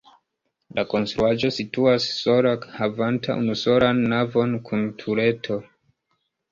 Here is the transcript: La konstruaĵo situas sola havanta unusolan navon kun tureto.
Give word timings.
La 0.77 0.85
konstruaĵo 0.93 1.51
situas 1.59 2.09
sola 2.23 2.55
havanta 2.79 3.39
unusolan 3.45 4.05
navon 4.17 4.61
kun 4.71 4.93
tureto. 5.05 5.65